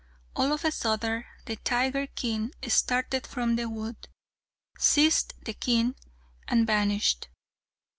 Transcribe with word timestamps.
All 0.35 0.51
of 0.51 0.65
a 0.65 0.71
sudden 0.71 1.25
the 1.45 1.57
tiger 1.57 2.07
king 2.07 2.53
started 2.67 3.27
from 3.27 3.55
the 3.55 3.69
wood, 3.69 4.07
seized 4.79 5.35
the 5.45 5.53
king, 5.53 5.93
and 6.47 6.65
vanished. 6.65 7.27